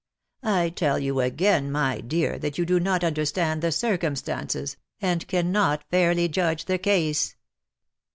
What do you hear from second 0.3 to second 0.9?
^^ "I